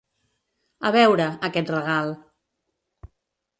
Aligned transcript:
A 0.89 0.91
veure, 0.95 1.27
aquest 1.49 1.71
regal. 1.77 2.11